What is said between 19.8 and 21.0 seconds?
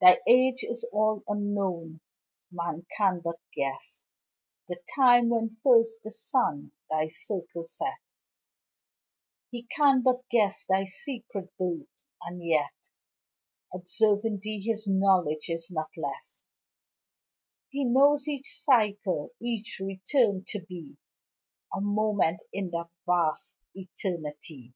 return to be